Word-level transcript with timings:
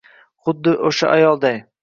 xuddi 0.47 0.73
o‘sha 0.91 1.11
ayolday 1.19 1.63